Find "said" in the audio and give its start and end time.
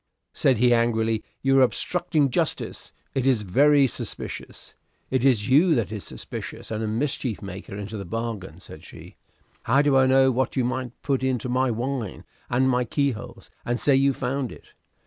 0.33-0.57, 8.61-8.83